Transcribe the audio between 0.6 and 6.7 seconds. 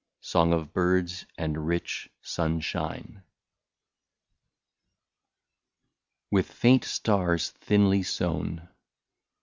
birds, and rich sunshine. 171 WITH